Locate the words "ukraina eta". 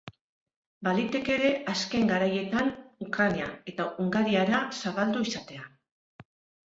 3.07-3.87